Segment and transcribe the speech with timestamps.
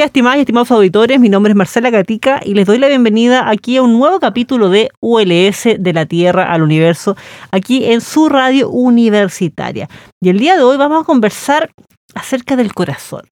[0.00, 1.20] Días, estimadas y estimados auditores.
[1.20, 4.70] Mi nombre es Marcela Gatica y les doy la bienvenida aquí a un nuevo capítulo
[4.70, 7.18] de ULS de la Tierra al Universo,
[7.50, 9.90] aquí en su radio universitaria.
[10.18, 11.70] Y el día de hoy vamos a conversar
[12.14, 13.28] acerca del corazón.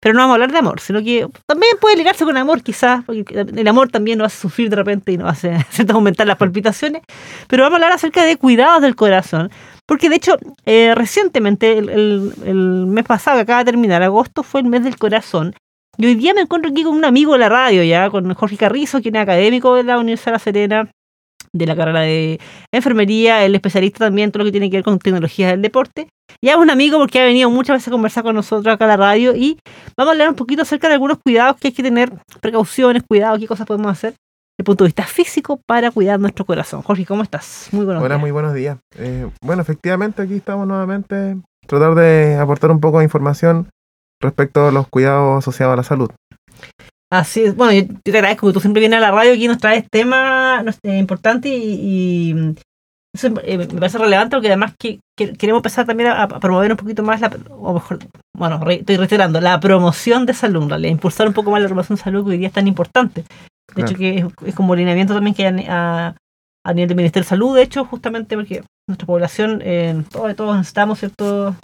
[0.00, 3.04] Pero no vamos a hablar de amor, sino que también puede ligarse con amor, quizás,
[3.04, 5.54] porque el amor también nos hace sufrir de repente y nos hace,
[5.92, 7.02] aumentar las palpitaciones.
[7.46, 9.52] Pero vamos a hablar acerca de cuidados del corazón.
[9.86, 14.62] Porque de hecho, eh, recientemente, el, el, mes pasado que acaba de terminar, agosto, fue
[14.62, 15.54] el mes del corazón.
[16.00, 18.56] Y hoy día me encuentro aquí con un amigo de la radio, ya, con Jorge
[18.56, 20.90] Carrizo, quien es académico de la Universidad de La Serena,
[21.52, 22.38] de la carrera de
[22.72, 26.06] enfermería, el especialista también en todo lo que tiene que ver con tecnologías del deporte.
[26.40, 28.88] Ya es un amigo porque ha venido muchas veces a conversar con nosotros acá a
[28.88, 29.58] la radio y
[29.96, 33.40] vamos a hablar un poquito acerca de algunos cuidados que hay que tener, precauciones, cuidados,
[33.40, 36.82] qué cosas podemos hacer desde el punto de vista físico para cuidar nuestro corazón.
[36.82, 37.70] Jorge, ¿cómo estás?
[37.72, 38.78] Muy buenos Hola, muy buenos días.
[38.96, 43.68] Eh, bueno, efectivamente aquí estamos nuevamente tratar de aportar un poco de información
[44.20, 46.10] respecto a los cuidados asociados a la salud.
[47.10, 49.58] Así es, bueno, yo te agradezco que tú siempre vienes a la radio y nos
[49.58, 52.54] traes temas importantes y, y
[53.14, 57.02] eso eh, me parece relevante porque además que, queremos empezar también a, promover un poquito
[57.02, 57.98] más la, o mejor,
[58.36, 60.88] bueno, estoy reiterando, la promoción de salud, ¿vale?
[60.88, 63.24] impulsar un poco más la promoción de salud que hoy día es tan importante.
[63.74, 66.14] De hecho, que es, como lineamiento también que hay a,
[66.64, 70.56] a, nivel del Ministerio de Salud, de hecho, justamente porque nuestra población, eh, todos, todos
[70.56, 71.54] necesitamos cierto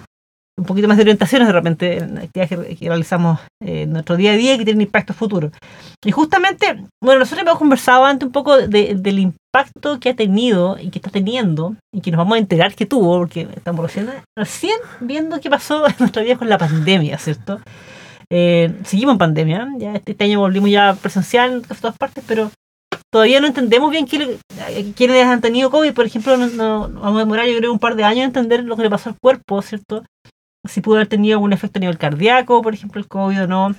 [0.56, 4.32] un poquito más de orientaciones de repente en actividades que, realizamos eh, en nuestro día
[4.32, 5.50] a día y que tienen impacto futuro.
[6.04, 10.90] Y justamente, bueno, nosotros hemos conversado antes un poco del impacto que ha tenido y
[10.90, 14.76] que está teniendo y que nos vamos a enterar que tuvo, porque estamos recién, recién
[15.00, 17.60] viendo qué pasó en nuestra vida con la pandemia, ¿cierto?
[18.30, 22.24] Eh, seguimos en pandemia, ya este, este, año volvimos ya presencial en casi todas partes,
[22.26, 22.50] pero
[23.12, 27.56] todavía no entendemos bien quiénes han tenido COVID, por ejemplo, no, vamos a demorar yo
[27.58, 30.04] creo un par de años en entender lo que le pasó al cuerpo, ¿cierto?
[30.64, 33.74] Si pudo haber tenido algún efecto a nivel cardíaco, por ejemplo, el COVID o no.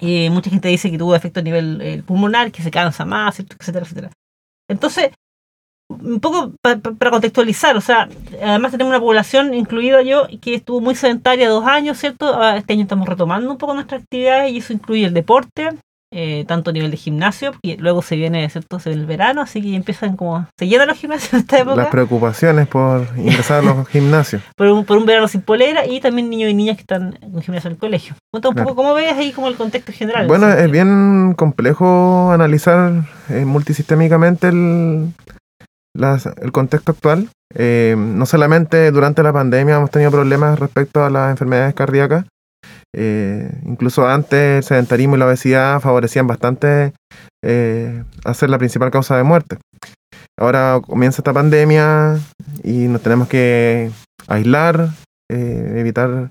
[0.00, 3.38] Eh, mucha gente dice que tuvo efecto a nivel eh, pulmonar, que se cansa más,
[3.40, 4.10] etcétera, etcétera.
[4.68, 5.10] Entonces,
[5.88, 8.08] un poco para contextualizar, o sea,
[8.42, 12.34] además tenemos una población, incluida yo, que estuvo muy sedentaria dos años, ¿cierto?
[12.40, 15.70] Ah, este año estamos retomando un poco nuestra actividad y eso incluye el deporte,
[16.12, 18.78] eh, tanto a nivel de gimnasio, y luego se viene, ¿cierto?
[18.78, 21.76] Se viene el verano, así que empiezan como, se llenan los gimnasios en esta época.
[21.76, 24.42] Las preocupaciones por ingresar a los gimnasios.
[24.56, 27.42] por, un, por un verano sin polera y también niños y niñas que están en
[27.42, 28.14] gimnasio en el colegio.
[28.32, 30.26] Cuéntame un poco cómo ves ahí como el contexto general.
[30.26, 35.12] Bueno, es bien complejo analizar eh, multisistémicamente el,
[36.42, 37.28] el contexto actual.
[37.54, 42.26] Eh, no solamente durante la pandemia hemos tenido problemas respecto a las enfermedades cardíacas,
[42.96, 46.92] eh, incluso antes el sedentarismo y la obesidad favorecían bastante
[47.44, 49.58] eh, hacer la principal causa de muerte.
[50.38, 52.18] Ahora comienza esta pandemia
[52.64, 53.90] y nos tenemos que
[54.28, 54.88] aislar,
[55.28, 56.30] evitar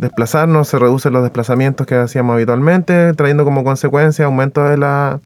[0.00, 5.20] desplazarnos, se reducen los desplazamientos que hacíamos habitualmente, trayendo como consecuencia aumento de la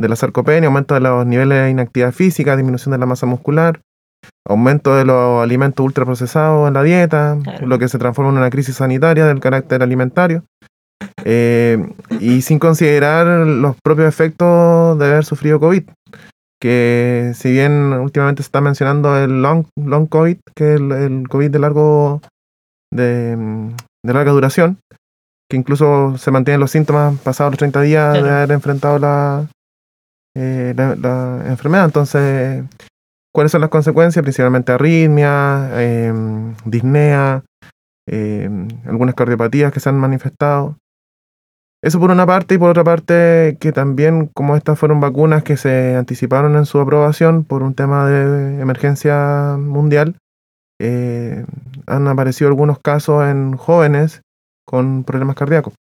[0.00, 3.80] de la sarcopenia, aumento de los niveles de inactividad física, disminución de la masa muscular,
[4.46, 8.76] aumento de los alimentos ultraprocesados en la dieta, lo que se transforma en una crisis
[8.76, 10.44] sanitaria del carácter alimentario.
[11.24, 11.78] Eh,
[12.20, 15.84] y sin considerar los propios efectos de haber sufrido COVID,
[16.60, 21.50] que si bien últimamente se está mencionando el long, long COVID, que es el, COVID
[21.50, 22.20] de largo
[22.90, 24.78] de, de, larga duración,
[25.50, 29.46] que incluso se mantienen los síntomas pasados los 30 días de haber enfrentado la,
[30.36, 31.84] eh, la, enfermedad.
[31.84, 32.64] Entonces,
[33.34, 34.22] ¿cuáles son las consecuencias?
[34.22, 37.42] Principalmente arritmia, em, disnea,
[38.06, 40.76] em, algunas cardiopatías que se han manifestado.
[41.82, 45.58] Eso por una parte y por otra parte que también como estas fueron vacunas que
[45.58, 50.16] se anticiparon en su aprobación por un tema de emergencia mundial,
[50.80, 51.44] eh,
[51.86, 54.22] han aparecido algunos casos en jóvenes
[54.66, 55.74] con problemas cardíacos.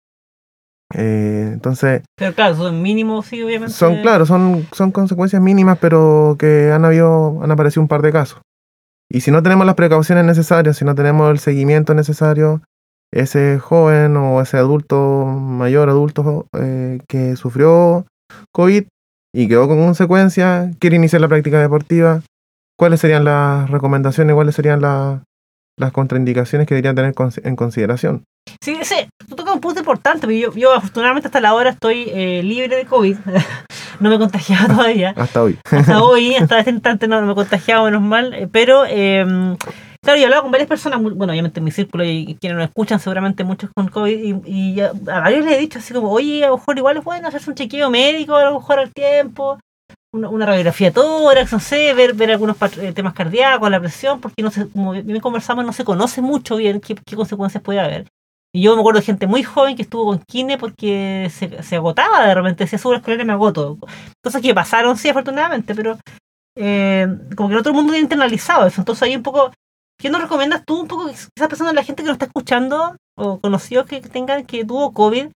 [0.95, 3.73] Eh, entonces, Pero claro, son mínimos, sí, obviamente.
[3.73, 8.13] son, claro, son, son consecuencias mínimas, pero que han habido, han aparecido un par de
[8.13, 8.41] casos.
[9.13, 12.63] Y si no tenemos las precauciones necesarias, si no tenemos el seguimiento necesario,
[13.13, 18.07] ese joven o ese adulto, mayor adulto eh, que sufrió
[18.53, 18.85] COVID
[19.35, 22.23] y quedó con consecuencias, quiere iniciar la práctica deportiva,
[22.79, 25.23] ¿cuáles serían las recomendaciones, cuáles serían la-
[25.79, 27.15] las contraindicaciones que deberían tener
[27.45, 28.25] en consideración?
[28.63, 29.09] Sí, ese,
[29.50, 32.87] tocas un punto importante, porque yo, yo afortunadamente hasta la hora estoy eh, libre de
[32.87, 33.17] COVID.
[34.00, 35.14] no me he contagiado todavía.
[35.17, 35.58] Hasta hoy.
[35.70, 38.32] Hasta hoy, hasta este instante no, no me he contagiado, menos mal.
[38.35, 39.25] eh, Pero, eh,
[40.02, 42.69] claro, yo he hablado con varias personas, bueno, obviamente en mi círculo y, quienes nos
[42.69, 46.44] escuchan, seguramente muchos con COVID, y, y a varios les he dicho así como, oye,
[46.44, 49.58] a lo mejor igual es bueno hacerse un chequeo médico, a lo mejor al tiempo.
[50.12, 52.56] Una, una radiografía tórax, no sé, ver, ver algunos
[52.94, 56.81] temas cardíacos, la presión, porque no sé, como bien conversamos, no se conoce mucho bien
[56.81, 58.06] qué, qué consecuencias puede haber.
[58.52, 61.76] Y yo me acuerdo de gente muy joven que estuvo con kine porque se, se
[61.76, 63.79] agotaba de repente, decía, sube la escalera y me agoto.
[64.23, 65.99] Cosas que pasaron, sí, afortunadamente, pero
[66.56, 67.06] eh,
[67.37, 68.81] como que no todo el mundo tiene internalizado eso.
[68.81, 69.52] Entonces ahí un poco,
[69.99, 72.97] ¿qué nos recomiendas tú un poco, quizás pensando en la gente que nos está escuchando
[73.17, 75.29] o conocidos que tengan que tuvo COVID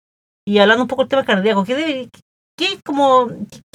[0.45, 1.63] y hablando un poco del tema cardíaco?
[1.65, 2.09] ¿Qué, debe,
[2.57, 3.27] qué, como,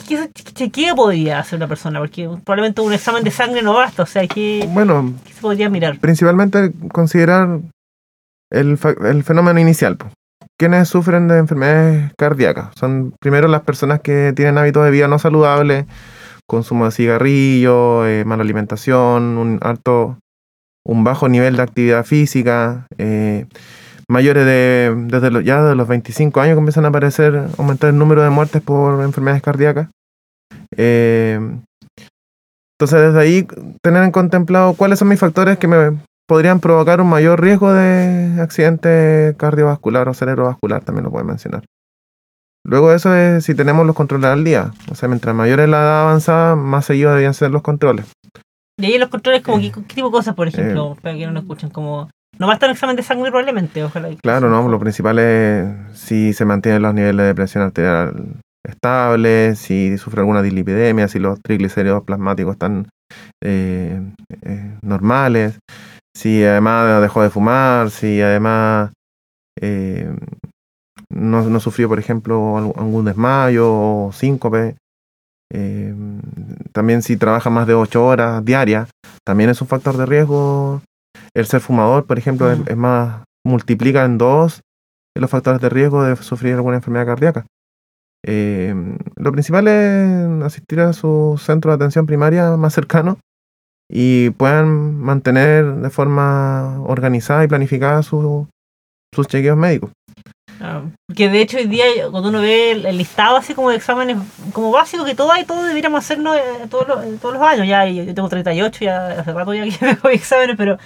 [0.09, 2.01] qué, qué chequeo podría hacer una persona?
[2.01, 5.71] Porque probablemente un examen de sangre no basta, o sea, ¿qué, Bueno, qué se podría
[5.71, 6.01] mirar?
[6.01, 7.61] principalmente considerar
[8.51, 9.97] el, el fenómeno inicial.
[9.97, 10.11] po.
[10.59, 12.71] ¿Quiénes sufren de enfermedades cardíacas?
[12.77, 15.87] Son primero las personas que tienen hábitos de vida no saludables,
[16.49, 20.19] consumo de cigarrillo, eh, mala alimentación, un alto,
[20.85, 23.47] un bajo nivel de actividad física, eh,
[24.09, 28.23] mayores de, desde los, ya de los 25 años comienzan a aparecer, aumentar el número
[28.23, 29.91] de muertes por enfermedades cardíacas.
[30.77, 31.39] Eh,
[32.81, 33.47] entonces desde ahí
[33.81, 35.99] tener en contemplado cuáles son mis factores que me
[36.29, 41.65] podrían provocar un mayor riesgo de accidente cardiovascular o cerebrovascular, también lo pueden mencionar.
[42.65, 44.73] Luego de eso es si tenemos los controles al día.
[44.91, 48.05] O sea, mientras mayor es la edad avanzada, más seguidos debían ser los controles.
[48.79, 51.27] Y ahí los controles, como Eh, ¿qué, qué tipo de cosas, por ejemplo, para que
[51.27, 51.71] no nos escuchen?
[51.71, 54.11] Como, no basta un examen de sangre probablemente, ojalá.
[54.23, 54.69] Claro, ¿no?
[54.69, 60.43] Lo principal es si se mantienen los niveles de presión arterial estables, si sufre alguna
[60.43, 62.89] dislipidemia, si los triglicéridos plasmáticos están
[63.43, 64.01] eh,
[64.43, 65.59] eh, normales,
[66.19, 68.91] si además dejó de fumar, si además
[69.61, 70.11] eh,
[71.11, 74.77] no, no sufrió, por ejemplo, algún- desmayo o síncope.
[75.53, 75.95] Eh,
[76.73, 78.91] también si trabaja más de 8 horas diarias,
[79.25, 80.83] también es un factor de riesgo.
[81.35, 82.65] El ser fumador, por ejemplo, es, Mm.
[82.69, 84.61] es más, multiplica en dos
[85.17, 87.47] los factores de riesgo de sufrir alguna enfermedad cardíaca.
[88.27, 88.75] Eh,
[89.17, 93.19] lo principal es asistir a su centro de atención primaria más cercano
[93.91, 98.47] y puedan mantener de forma organizada y planificada su-
[99.15, 99.91] sus chequeos médicos.
[100.61, 100.83] Ah,
[101.15, 104.19] que de hecho hoy día cuando uno ve el, listado así como de exámenes
[104.53, 107.67] como básico que todo hay, todo deberíamos hacernos eh, todos, los, eh, todos los años.
[107.67, 110.77] Ya yo, tengo 38, ya hace rato ya que me exámenes, pero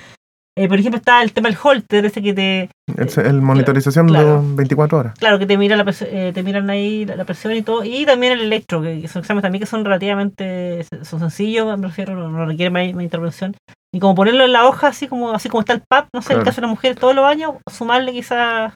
[0.58, 4.42] eh, por ejemplo está el tema del holter, ese que te, El, el monitorización claro.
[4.42, 5.14] de 24 horas.
[5.18, 7.84] claro, que te mira la presión, eh, te miran ahí la, la presión y todo,
[7.84, 12.14] y también el electro, que, son exámenes también que son relativamente son sencillos, me refiero,
[12.14, 13.54] no, no requieren más, más intervención.
[13.94, 16.32] Y como ponerlo en la hoja, así como así como está el PAP, no sé,
[16.32, 18.72] en el caso de las mujeres todos los años, sumarle quizás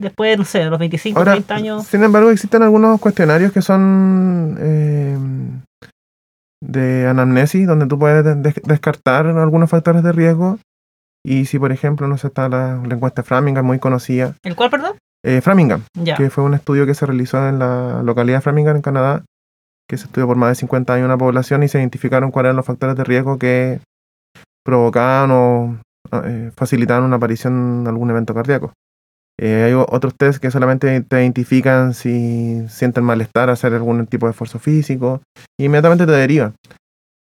[0.00, 1.84] después, no sé, de los 25, Ahora, 30 años.
[1.86, 5.16] sin embargo, existen algunos cuestionarios que son eh,
[6.62, 10.58] de anamnesis, donde tú puedes de- de- descartar algunos factores de riesgo.
[11.26, 14.34] Y si, por ejemplo, no sé, está la, la encuesta Framingham, muy conocida.
[14.42, 14.96] ¿El cuál, perdón?
[15.24, 16.16] Eh, Framingham, Ya.
[16.16, 19.24] que fue un estudio que se realizó en la localidad de Framingham, en Canadá,
[19.88, 22.48] que se estudió por más de 50 años en una población y se identificaron cuáles
[22.48, 23.80] eran los factores de riesgo que
[24.64, 25.78] provocaban o
[26.24, 28.72] eh, facilitaban una aparición de algún evento cardíaco.
[29.40, 34.30] Eh, hay otros test que solamente te identifican si sienten malestar hacer algún tipo de
[34.30, 35.22] esfuerzo físico
[35.58, 36.54] y inmediatamente te derivan.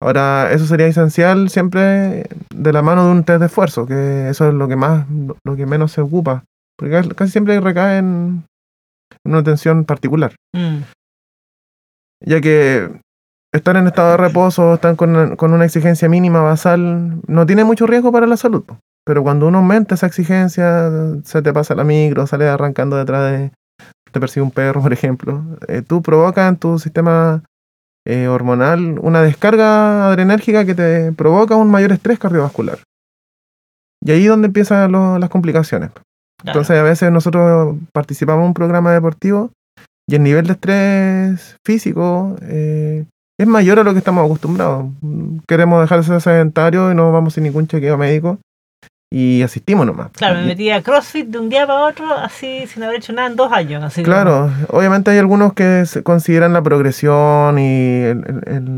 [0.02, 4.48] Ahora, eso sería esencial siempre de la mano de un test de esfuerzo, que eso
[4.48, 5.06] es lo que más,
[5.44, 6.44] lo que menos se ocupa,
[6.78, 8.44] porque casi- siempre recae en
[9.26, 10.78] una atención particular, Mm,
[12.24, 12.90] ya que
[13.52, 17.86] estar en estado de reposo, estar con, con una exigencia mínima basal, no tiene mucho
[17.86, 18.64] riesgo para la salud.
[19.04, 20.90] Pero cuando uno aumenta esa exigencia,
[21.24, 23.52] se te pasa la micro, sale arrancando detrás de,
[24.12, 27.42] te persigue un perro, por ejemplo, eh, tú provocas en tu sistema
[28.06, 32.78] eh, hormonal una descarga adrenérgica que te provoca un mayor estrés cardiovascular.
[34.04, 35.90] Y ahí es donde empiezan lo- las complicaciones.
[35.90, 36.04] claro.
[36.46, 39.50] Entonces a veces nosotros participamos en un programa deportivo
[40.08, 43.04] y el nivel de estrés físico eh,
[43.38, 44.86] es mayor a lo que estamos acostumbrados.
[45.46, 48.38] Queremos dejar de ser sedentarios y no vamos sin ningún chequeo médico.
[49.12, 50.10] Y asistimos nomás.
[50.12, 53.28] Claro, me metí a CrossFit de un día para otro, así sin haber hecho nada
[53.28, 53.82] en dos años.
[53.82, 58.02] Así Claro, obviamente hay algunos que consideran la progresión y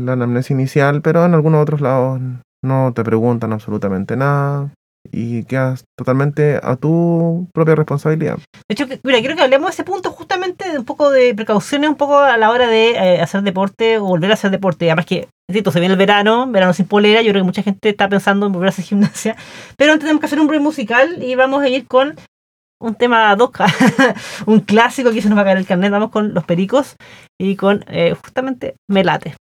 [0.05, 2.19] la anamnesis inicial, pero en algunos otros lados
[2.63, 4.71] no te preguntan absolutamente nada
[5.13, 8.39] y quedas totalmente a tu propia responsabilidad.
[8.67, 11.89] De hecho, mira, quiero que hablemos de ese punto justamente de un poco de precauciones,
[11.89, 14.89] un poco a la hora de eh, hacer deporte o volver a hacer deporte.
[14.89, 17.89] Además que, insisto, se viene el verano, verano sin polera, yo creo que mucha gente
[17.89, 19.35] está pensando en volver a hacer gimnasia.
[19.77, 22.15] Pero antes tenemos que hacer un break musical y vamos a ir con
[22.81, 23.51] un tema dos,
[24.47, 25.91] un clásico que se nos va a caer el carnet.
[25.91, 26.95] Vamos con Los Pericos
[27.39, 29.35] y con eh, justamente Melate.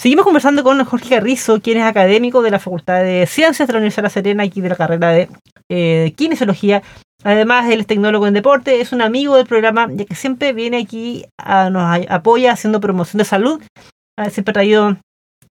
[0.00, 3.80] Seguimos conversando con Jorge Garrizo, quien es académico de la Facultad de Ciencias de la
[3.80, 5.28] Universidad de La Serena, aquí de la carrera de
[5.68, 6.82] eh, Kinesiología.
[7.22, 10.78] Además, él es tecnólogo en deporte, es un amigo del programa, ya que siempre viene
[10.78, 13.60] aquí, a, nos apoya haciendo promoción de salud.
[14.18, 14.96] Ah, siempre ha traído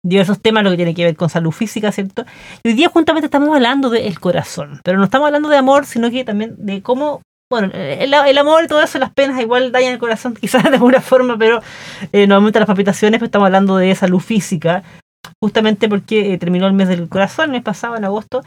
[0.04, 2.26] diversos temas, lo que tiene que ver con salud física, ¿cierto?
[2.62, 6.10] Y hoy día justamente estamos hablando del corazón, pero no estamos hablando de amor, sino
[6.10, 9.92] que también de cómo, bueno, el, el amor y todo eso, las penas igual dañan
[9.92, 11.60] el corazón quizás de alguna forma, pero
[12.12, 14.82] eh, las palpitaciones, pero estamos hablando de salud física,
[15.40, 18.42] justamente porque eh, terminó el mes del corazón, el mes pasado, en agosto,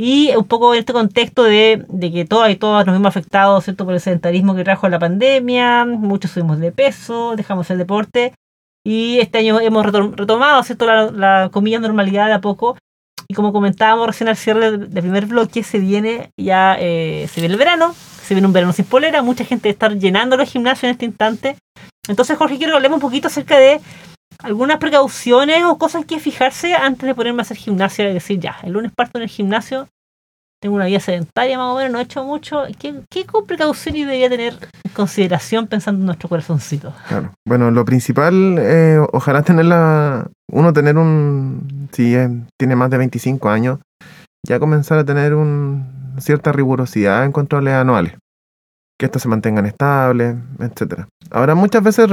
[0.00, 3.64] y un poco en este contexto de, de que todas y todas nos vimos afectados,
[3.64, 3.84] ¿cierto?
[3.84, 8.32] Por el sedentarismo que trajo la pandemia, muchos subimos de peso, dejamos el deporte,
[8.86, 10.86] y este año hemos retom- retomado, ¿cierto?
[10.86, 11.50] La, la
[11.80, 12.76] normalidad de a poco,
[13.26, 17.54] y como comentábamos recién al cierre del primer bloque, se viene ya, eh, se viene
[17.54, 17.94] el verano,
[18.28, 21.56] se viene un verano sin polera, mucha gente está llenando los gimnasios en este instante.
[22.08, 23.80] Entonces, Jorge, quiero que hablemos un poquito acerca de
[24.42, 28.58] algunas precauciones o cosas que fijarse antes de ponerme a hacer gimnasia y decir, ya,
[28.64, 29.88] el lunes parto en el gimnasio,
[30.60, 32.64] tengo una vida sedentaria más o menos, no he hecho mucho.
[32.78, 36.92] ¿Qué, qué precauciones debería tener en consideración pensando en nuestro corazoncito?
[37.08, 37.32] Claro.
[37.46, 42.14] Bueno, lo principal, eh, ojalá tenerla, uno tener un, si
[42.58, 43.78] tiene más de 25 años,
[44.46, 48.14] ya comenzar a tener un, cierta rigurosidad en controles anuales.
[48.98, 51.08] Que estos se mantengan estables, etcétera.
[51.30, 52.08] Ahora, muchas veces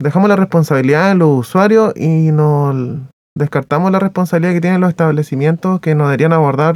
[0.00, 2.98] dejamos la responsabilidad en los usuarios y nos
[3.36, 6.74] descartamos la responsabilidad que tienen los establecimientos que nos deberían abordar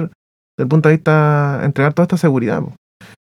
[0.56, 2.62] desde el punto de vista entregar toda esta seguridad.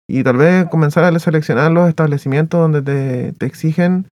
[0.08, 4.06] Y tal vez comenzar a seleccionar los establecimientos donde te, te exigen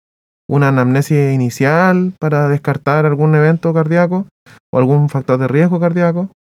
[0.49, 4.27] una anamnesis inicial para descartar algún evento cardíaco
[4.73, 6.31] o algún factor de riesgo cardíaco.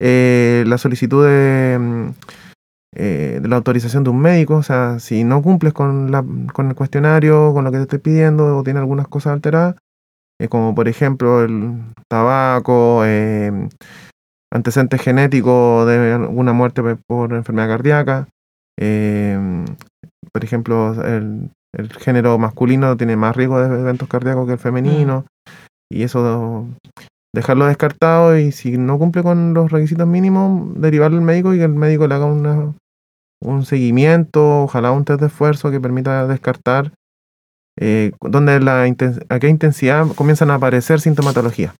[0.00, 2.08] Eh, la solicitud de, mm,
[2.96, 6.68] eh, de la autorización de un médico, o sea, si no cumples con, la, con
[6.68, 9.76] el cuestionario, con lo que te estoy pidiendo o tiene algunas cosas alteradas,
[10.40, 13.68] eh, como por ejemplo el tabaco, eh,
[14.52, 18.28] antecedentes genéticos de alguna muerte por enfermedad cardíaca,
[18.78, 19.64] eh,
[20.32, 25.26] por ejemplo, el, el género masculino tiene más riesgo de eventos cardíacos que el femenino,
[25.90, 26.66] y eso
[27.34, 31.64] dejarlo descartado y si no cumple con los requisitos mínimos, derivarlo al médico y que
[31.64, 32.72] el médico le haga una,
[33.42, 36.92] un seguimiento, ojalá un test de esfuerzo que permita descartar
[37.78, 41.74] eh, donde la a qué intensidad comienzan a aparecer sintomatología.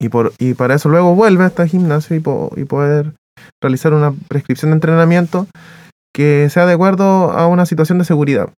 [0.00, 3.14] Y, por, y para eso luego vuelve hasta el gimnasio y, po- y poder
[3.62, 5.46] realizar una prescripción de entrenamiento
[6.12, 8.50] que sea de acuerdo a una situación de seguridad.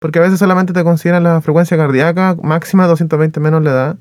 [0.00, 3.96] Porque a veces solamente te consideran la frecuencia cardíaca máxima 220 menos la edad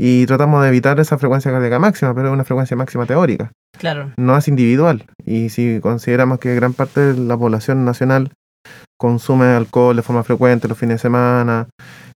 [0.00, 4.12] y tratamos de evitar esa frecuencia cardíaca máxima, pero es una frecuencia máxima teórica Claro.
[4.16, 5.04] no es individual.
[5.26, 8.30] Y si consideramos que gran parte de la población nacional
[8.98, 11.68] consume alcohol de forma frecuente los fines de semana,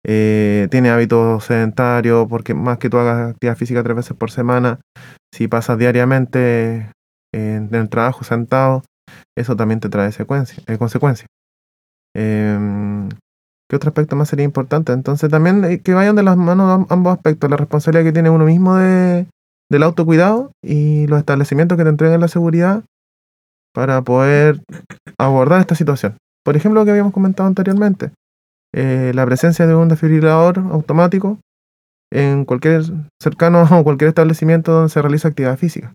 [0.06, 4.80] eh, tiene hábitos sedentarios, porque más que tú hagas actividad física tres veces por semana,
[5.34, 6.92] si pasas diariamente
[7.34, 8.84] eh, en el trabajo sentado,
[9.36, 11.28] eso también te trae secuencia, eh, consecuencias.
[12.16, 13.01] Em,
[13.72, 14.92] ¿Qué otro aspecto más sería importante?
[14.92, 18.30] Entonces también eh, que vayan de las manos am- ambos aspectos, la responsabilidad que tiene
[18.30, 19.28] uno mismo de,
[19.72, 22.84] del autocuidado y los establecimientos que te entregan la seguridad
[23.74, 24.62] para poder
[25.18, 26.18] abordar esta situación.
[26.44, 28.12] Por ejemplo, lo que habíamos comentado anteriormente,
[28.76, 31.40] eh, la presencia de un desfibrilador automático
[32.12, 32.84] en cualquier
[33.22, 35.94] cercano o cualquier establecimiento donde se realiza actividad física.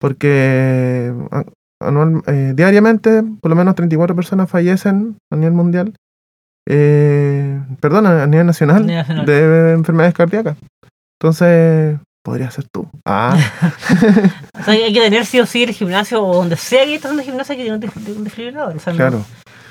[0.00, 1.12] Porque
[2.26, 5.94] eh, diariamente por lo menos 34 personas fallecen a nivel mundial,
[6.68, 10.56] eh, perdón, a nivel nacional, de enfermedades cardíacas.
[11.20, 12.88] Entonces, podría ser tú.
[13.06, 13.36] Ah,
[14.60, 17.10] O sea, hay que tener sí o sí el gimnasio o donde sea que estés
[17.10, 18.76] en el gimnasio hay que tener un desfibrilador.
[18.76, 19.24] O sea, claro.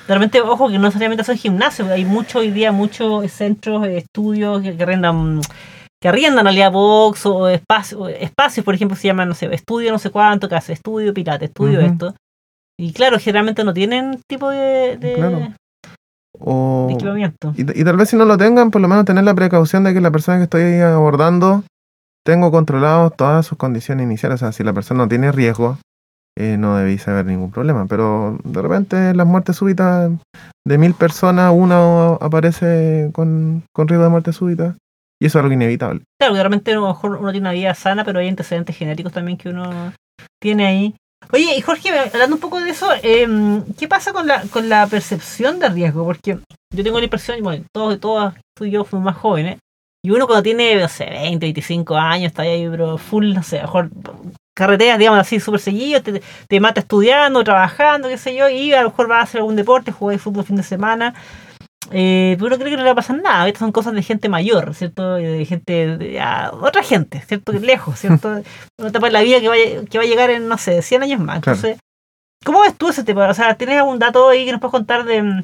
[0.07, 4.61] de repente, ojo, que no necesariamente son gimnasios, hay mucho hoy día, muchos centros, estudios
[4.61, 5.41] que, que arrendan
[6.01, 9.91] que arriendan en realidad box o espacio- espacios, por ejemplo, se llaman, no sé, estudio
[9.91, 12.13] no sé cuánto, que hace estudio pirata, estudio esto.
[12.79, 15.53] Y claro, generalmente no tienen tipo de, de, Claro.
[16.39, 16.87] O,
[17.55, 19.93] y, y tal vez si no lo tengan, por lo menos tener la precaución de
[19.93, 21.63] que la persona que estoy abordando
[22.25, 24.35] tengo controlado todas sus condiciones iniciales.
[24.35, 25.77] O sea, si la persona no tiene riesgo,
[26.37, 27.85] eh, no debéis haber ningún problema.
[27.87, 30.11] Pero de repente las muertes súbitas
[30.65, 34.75] de mil personas, una aparece con, con riesgo de muerte súbita.
[35.19, 36.03] Y eso es algo inevitable.
[36.19, 38.75] Claro, que de repente a lo mejor uno tiene una vida sana, pero hay antecedentes
[38.75, 39.93] genéticos también que uno
[40.39, 40.95] tiene ahí.
[41.31, 44.87] Oye, y Jorge, hablando un poco de eso, em, ¿qué pasa con la, con la
[44.87, 46.05] percepción de riesgo?
[46.05, 46.39] Porque
[46.73, 49.57] yo tengo la impresión, bueno, todos, todas tú y yo fuimos más jóvenes,
[50.03, 53.59] y uno cuando tiene, no sé, 20, 25 años, está ahí, pero full, no sé,
[53.61, 53.89] mejor
[54.55, 58.89] carreteras, digamos así, súper seguido, te, mata estudiando, trabajando, qué sé yo, y a lo
[58.89, 61.13] mejor vas a hacer algún deporte, jugar fútbol fin de semana,
[61.91, 63.47] eh, pero cree que no le va a pasar nada.
[63.47, 65.15] Estas son cosas de gente mayor, ¿cierto?
[65.15, 67.51] De gente, de, a otra gente, ¿cierto?
[67.53, 68.29] Lejos, ¿cierto?
[68.79, 70.81] Una etapa de la vida que va, a- que va a llegar en, no sé,
[70.81, 71.41] 100 años más.
[71.41, 71.55] Claro.
[71.57, 71.79] Entonces,
[72.45, 73.27] ¿cómo ves tú ese tema?
[73.29, 75.43] O sea, ¿tienes algún dato ahí que nos puedes contar de,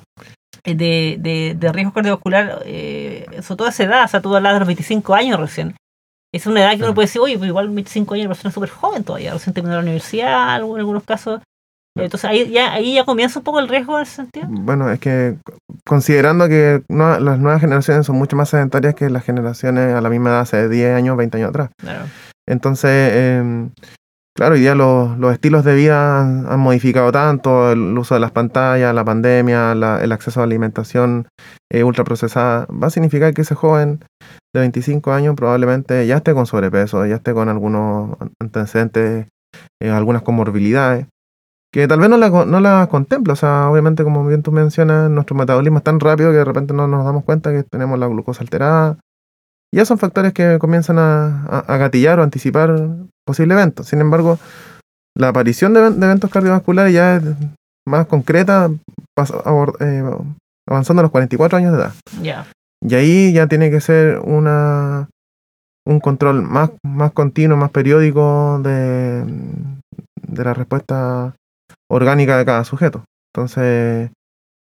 [0.65, 4.06] de, de, de riesgo cardiovascular, eh, sobre todo esa edad?
[4.06, 5.75] O sea, tú hablas de los 25 años recién.
[6.34, 8.69] Es una edad que uno puede decir, oye, pues igual 25 años, una persona súper
[8.69, 11.41] joven todavía, recién terminó la universidad, en algunos casos.
[11.95, 14.47] Entonces, ahí ya, ahí ya comienza un poco el riesgo en ese sentido.
[14.49, 15.38] Bueno, es que
[15.86, 20.10] considerando que no- las nuevas generaciones son mucho más sedentarias que las generaciones a la
[20.10, 21.69] misma edad hace 10 años, 20 años atrás.
[21.77, 22.06] Claro.
[22.49, 23.69] Entonces, eh,
[24.36, 28.19] claro, hoy día los, los estilos de vida han, han modificado tanto, el uso de
[28.21, 31.27] las pantallas, la pandemia, la- el acceso a alimentación
[31.71, 33.99] eh, ultraprocesada, va a significar que ese joven
[34.53, 39.27] de 25 años probablemente ya esté con sobrepeso, ya esté con algunos antecedentes,
[39.82, 41.06] eh, algunas comorbilidades.
[41.73, 43.33] Que tal vez no la, no la contempla.
[43.33, 46.73] O sea, obviamente, como bien tú mencionas, nuestro metabolismo es tan rápido que de repente
[46.73, 48.97] no nos damos cuenta que tenemos la glucosa alterada.
[49.73, 52.75] Ya son factores que comienzan a, a- a gatillar o anticipar
[53.25, 53.83] posible evento.
[53.83, 54.38] Sin embargo,
[55.17, 57.23] la aparición de, even- de eventos cardiovasculares ya es
[57.88, 58.69] más concreta,
[59.79, 60.03] eh,
[60.69, 61.93] avanzando a los 44 años de edad.
[62.21, 62.45] Ya.
[62.88, 65.09] Y ahí ya tiene que ser una
[65.86, 69.25] un control más, más continuo, más periódico de,
[70.21, 71.33] de la respuesta
[71.93, 73.03] orgánica de cada sujeto.
[73.36, 74.10] Entonces,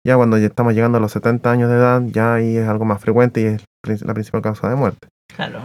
[0.06, 2.84] ya cuando ya estamos llegando a los 70 años de edad, ya ahí es algo
[2.84, 3.44] más frecuente y
[3.90, 5.08] es la principal causa de muerte.
[5.34, 5.60] Claro.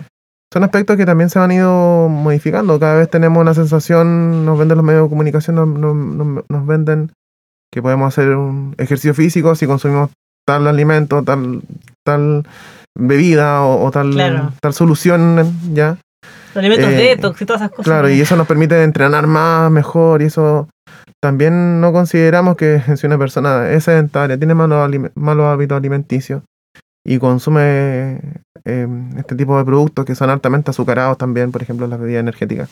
[0.54, 2.80] Son aspectos que también se han ido modificando.
[2.80, 6.66] Cada vez tenemos una sensación, nos venden los medios de comunicación, nos, nos- nos- nos
[6.68, 7.12] venden
[7.72, 10.12] que podemos hacer un ejercicio físico si consumimos
[10.46, 11.62] tal alimento, tal,
[12.06, 12.46] tal
[12.96, 14.52] bebida o, o tal, Claro.
[14.62, 15.98] tal solución, ¿ya?
[16.54, 17.86] Los alimentos Eh, detox y todas esas cosas.
[17.86, 20.68] Claro, y eso nos permite entrenar más, mejor, y eso
[21.24, 26.44] también no consideramos que si una persona es sedentaria, tiene malos, malos hábitos alimenticios
[27.06, 28.20] y consume
[28.66, 32.72] eh, este tipo de productos que son altamente azucarados también, por ejemplo las bebidas energéticas,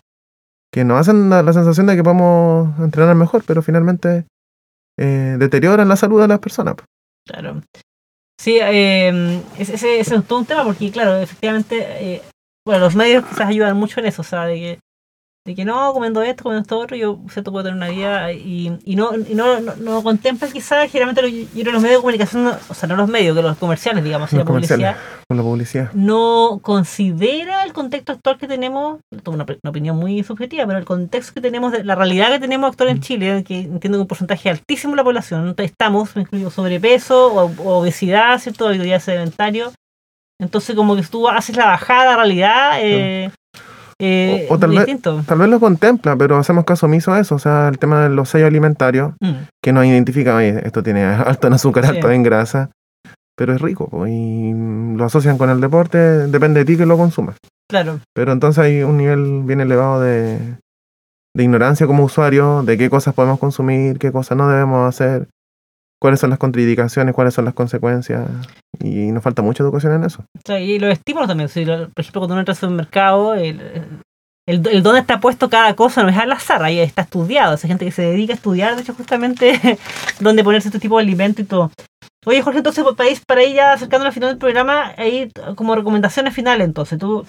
[0.69, 4.25] que nos hacen la, sensación de que podemos entrenar mejor, pero finalmente
[4.99, 6.75] eh, deterioran la salud de las personas.
[7.25, 7.61] Claro.
[8.37, 12.21] Sí, eh, ese, ese ese es todo un tema porque, claro, efectivamente, eh,
[12.65, 14.79] bueno, los medios quizás ayudan mucho en eso, o sea, de que,
[15.43, 18.77] de que no, comiendo esto, comiendo esto otro, yo cierto puedo tener una vida y,
[18.85, 22.57] y no, y no, no, no contemplan quizás, generalmente, que los medios de comunicación, no-
[22.69, 24.95] o sea, no los medios, que los comerciales, digamos, y Los la publicidad.
[25.27, 25.91] Con la publicidad.
[25.93, 30.77] no considera el contexto actual que tenemos, esto es una, una opinión muy subjetiva, pero
[30.77, 34.01] el contexto que tenemos, de la realidad que tenemos actual en Chile, que entiendo que
[34.03, 38.67] un porcentaje altísimo de la población, estamos, me incluyo sobrepeso o, o obesidad, ¿cierto?
[38.67, 39.71] Habitualidad sedentario.
[40.39, 43.31] Entonces, como que tú haces la bajada a la realidad, eh,
[44.01, 45.23] eh, O- o tal vez- distinto.
[45.25, 48.09] Tal vez lo contempla, pero hacemos caso omiso a eso, o sea, el tema de
[48.09, 49.13] los sellos alimentarios.
[49.21, 49.31] Mm,
[49.63, 51.03] que nos identifica, oye, esto tiene
[51.39, 51.91] alto en azúcar, Sí.
[51.91, 52.71] alto en grasa,
[53.37, 54.51] pero es rico y
[54.97, 57.37] lo asocian con el deporte, depende de ti que lo consumas.
[57.69, 60.37] claro, Pero entonces hay un nivel bien elevado de,
[61.33, 65.27] de ignorancia como usuario, de qué cosas podemos consumir, qué cosas no debemos hacer,
[66.01, 68.27] cuáles son las contraindicaciones, cuáles son las consecuencias,
[68.79, 70.23] y nos falta mucha educación en eso.
[70.59, 71.49] Y los estímulos también.
[71.49, 73.61] si lo- por ejemplo, cuando uno entra al supermercado, el,
[74.47, 77.53] el, el dónde está puesto cada cosa no es al azar, ahí está estudiado.
[77.53, 79.59] Esa gente que se dedica a estudiar, de hecho, justamente
[80.19, 81.71] dónde ponerse este tipo de alimento y todo.
[82.25, 85.75] Oye, Jorge, entonces para ir, para ir ya acercándonos al final del programa, ahí como
[85.75, 87.25] recomendaciones finales, entonces tú,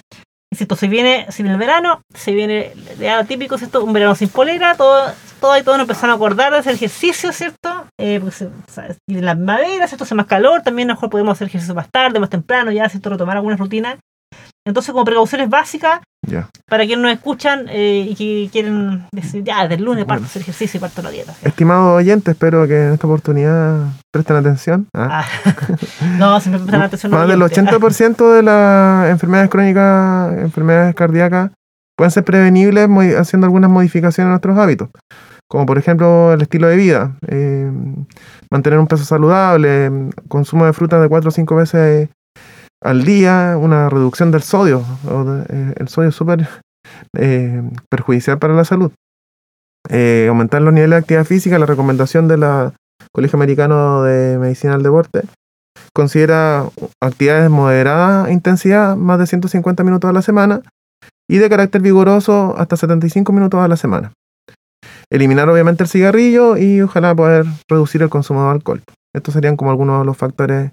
[0.51, 3.83] insisto, se viene, se viene el verano, se viene ya típico, ¿cierto?
[3.83, 7.31] Un verano sin polera, todo, todo y todo nos empezamos a acordar de hacer ejercicio,
[7.31, 7.72] ¿cierto?
[7.99, 10.03] Eh, porque se- o sea, y en la primavera, ¿cierto?
[10.03, 12.89] Hace más calor, también a lo mejor podemos hacer ejercicio más tarde, más temprano, ya,
[12.89, 13.09] ¿cierto?
[13.11, 13.97] Retomar algunas rutinas.
[14.65, 16.49] Entonces, como precauciones básicas, Ya.
[16.67, 20.25] para quienes nos escuchan eh, y que quieren decir, ya, desde el lunes parto Bueno.
[20.25, 21.33] a hacer ejercicio y parto la dieta.
[21.43, 24.87] Estimados oyentes, espero que en esta oportunidad presten atención.
[24.95, 25.23] ¿ah?
[25.23, 25.25] Ah.
[26.17, 27.11] no, siempre prestan atención.
[27.11, 27.73] Más del oyentes.
[27.79, 31.51] 80% de las enfermedades crónicas, enfermedades cardíacas,
[31.95, 34.89] pueden ser prevenibles haciendo algunas modificaciones en nuestros hábitos.
[35.53, 37.71] Como por ejemplo el estilo de vida, eh,
[38.49, 42.09] mantener un peso saludable, consumo de frutas de 4 o 5 veces
[42.81, 44.83] al día, una reducción del sodio.
[45.49, 46.49] eh, el sodio es súper
[47.15, 48.93] eh, perjudicial para la salud.
[49.89, 52.73] Eh, aumentar los niveles de actividad física, la recomendación de la
[53.13, 55.21] Colegio Americano de Medicina del Deporte
[55.93, 56.65] considera
[56.99, 60.63] actividades de moderada intensidad, más de 150 minutos a la semana,
[61.29, 64.13] y de carácter vigoroso hasta 75 minutos a la semana.
[65.13, 68.81] Eliminar obviamente el cigarrillo y ojalá poder reducir el consumo de alcohol.
[69.15, 70.71] Estos serían como algunos de los factores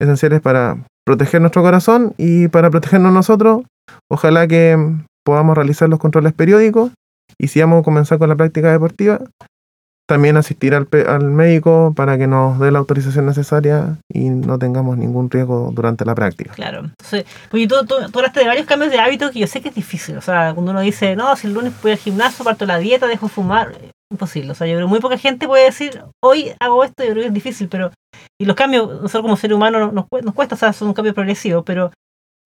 [0.00, 3.62] esenciales para proteger nuestro corazón y para protegernos nosotros.
[4.10, 4.76] Ojalá que
[5.24, 6.90] podamos realizar los controles periódicos
[7.38, 9.20] y si vamos a comenzar con la práctica deportiva,
[10.08, 14.96] también asistir al, al médico para que nos dé la autorización necesaria y no tengamos
[14.96, 16.54] ningún riesgo durante la práctica.
[16.54, 16.78] Claro.
[16.78, 19.68] Entonces, porque tú, tú, tú hablaste de varios cambios de hábitos que yo sé que
[19.68, 20.16] es difícil.
[20.16, 23.06] O sea, cuando uno dice, no, si el lunes voy al gimnasio, parto la dieta,
[23.06, 23.76] dejo de fumar,
[24.10, 24.52] imposible.
[24.52, 27.22] O sea, yo creo que muy poca gente puede decir, hoy hago esto, yo creo
[27.22, 27.90] que es difícil, pero.
[28.40, 31.12] Y los cambios, nosotros como seres humanos nos, nos cuesta, o sea, son un cambio
[31.12, 31.92] progresivo, pero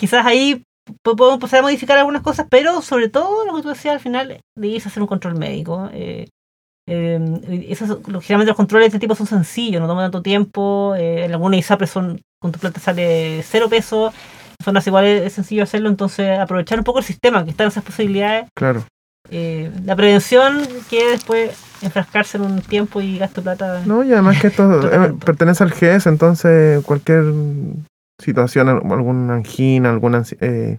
[0.00, 0.64] quizás ahí
[1.04, 4.00] po- podemos empezar a modificar algunas cosas, pero sobre todo lo que tú decías al
[4.00, 5.88] final, de irse a hacer un control médico.
[5.92, 6.26] Eh,
[6.92, 10.94] eh, esos, generalmente los controles de este tipo son sencillos, no toman tanto tiempo.
[10.96, 14.12] Eh, en algunas ISAPRES son, con tu plata sale cero pesos.
[14.60, 17.84] En zonas iguales es sencillo hacerlo, entonces aprovechar un poco el sistema que están esas
[17.84, 18.48] posibilidades.
[18.54, 18.84] Claro.
[19.30, 23.82] Eh, la prevención que después enfrascarse en un tiempo y gasto plata.
[23.86, 27.32] No, y además que esto eh, pertenece al GES, entonces cualquier
[28.20, 30.78] situación, alguna angina, alguna eh,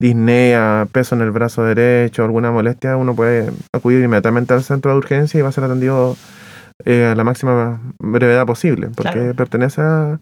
[0.00, 4.98] disnea, peso en el brazo derecho, alguna molestia, uno puede acudir inmediatamente al centro de
[4.98, 6.16] urgencia y va a ser atendido
[6.86, 9.34] eh, a la máxima brevedad posible, porque Claro.
[9.34, 10.18] pertenece a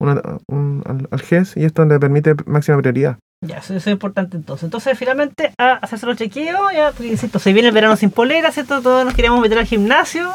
[0.00, 3.16] una- un- al, al GES y esto le permite máxima prioridad.
[3.44, 4.64] Ya, eso, eso es importante entonces.
[4.64, 8.52] Entonces, finalmente, a hacerse los chequeos, ya, porque insisto, se viene el verano sin polera,
[8.52, 8.80] ¿cierto?
[8.82, 10.30] Todos nos queríamos meter al gimnasio,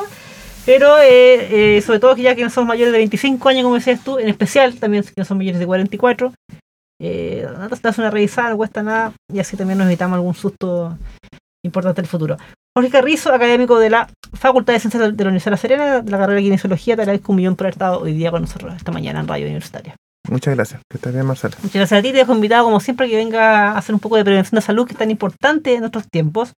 [0.65, 3.75] pero eh, eh, sobre todo que ya que no somos mayores de 25 años, como
[3.75, 6.33] decías tú, en especial también que no son mayores de 44,
[7.01, 7.47] eh,
[7.81, 10.97] das una revisada, no cuesta nada, y así también nos evitamos algún susto
[11.65, 12.37] importante en el futuro.
[12.75, 16.11] Jorge Carrizo, académico de la Facultad de Ciencias de la Universidad de La Serena, de
[16.11, 18.73] la carrera de Kinesiología, te agradezco un millón por haber estado hoy día con nosotros
[18.75, 19.95] esta mañana en Radio Universitaria.
[20.29, 20.81] Muchas gracias.
[20.89, 21.55] Que estés bien, Marcela.
[21.61, 24.17] Muchas gracias a ti, te dejo invitado como siempre que venga a hacer un poco
[24.17, 26.53] de prevención de salud que es tan importante en nuestros tiempos.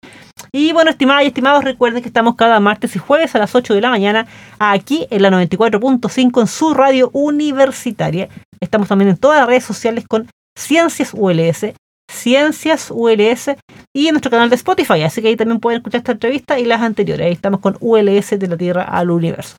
[0.52, 3.74] Y bueno, estimadas y estimados, recuerden que estamos cada martes y jueves a las 8
[3.74, 4.26] de la mañana
[4.58, 8.28] aquí en la 94.5 en su radio universitaria.
[8.60, 11.72] Estamos también en todas las redes sociales con Ciencias ULS,
[12.10, 13.56] Ciencias ULS
[13.94, 16.64] y en nuestro canal de Spotify, así que ahí también pueden escuchar esta entrevista y
[16.64, 17.26] las anteriores.
[17.26, 19.56] Ahí estamos con ULS de la Tierra al Universo.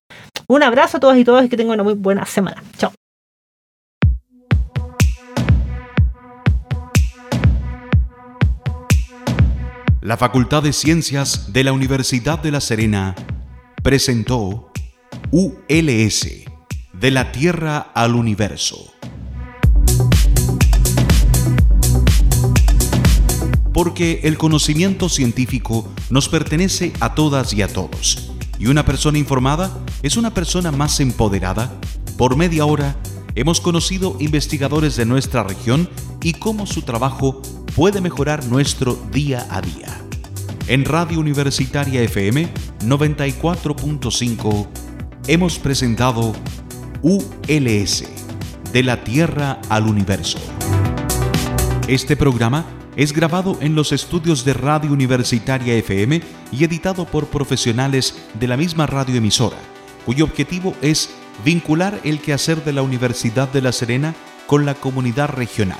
[0.47, 2.61] Un abrazo a todas y todos y que tengan una muy buena semana.
[2.77, 2.91] Chao.
[10.03, 13.15] La Facultad de Ciencias de la Universidad de La Serena
[13.81, 14.69] presentó
[15.31, 16.27] ULS,
[16.91, 18.93] de la Tierra al Universo.
[23.73, 28.33] Porque el conocimiento científico nos pertenece a todas y a todos.
[28.59, 31.79] Y una persona informada es una persona más empoderada.
[32.17, 32.97] Por media hora
[33.35, 35.89] hemos conocido investigadores de nuestra región
[36.21, 37.41] y cómo su trabajo
[37.75, 39.99] puede mejorar nuestro día a día.
[40.67, 42.47] En Radio Universitaria FM
[42.81, 44.67] 94.5
[45.27, 46.33] hemos presentado
[47.01, 48.03] ULS,
[48.71, 50.37] de la Tierra al Universo.
[51.87, 58.15] Este programa es grabado en los estudios de Radio Universitaria FM y editado por profesionales
[58.39, 59.57] de la misma radioemisora,
[60.05, 61.09] cuyo objetivo es
[61.43, 64.13] vincular el quehacer de la Universidad de La Serena
[64.45, 65.79] con la comunidad regional,